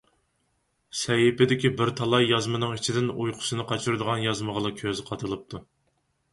[1.01, 5.65] سەھىپىدىكى بىر تالاي يازمىنىڭ ئىچىدىن ئۇيقۇسىنى قاچۇرىدىغان يازمىغىلا كۆزى قادىلىپتۇ.